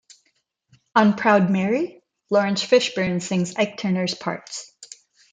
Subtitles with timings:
[0.95, 2.01] On "Proud Mary,"
[2.31, 4.73] Laurence Fishburne sings Ike Turner's parts.